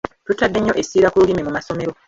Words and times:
Tutadde 0.25 0.57
ennyo 0.59 0.73
essira 0.81 1.07
ku 1.11 1.17
lulimi 1.21 1.41
mu 1.47 1.51
masomero. 1.57 1.91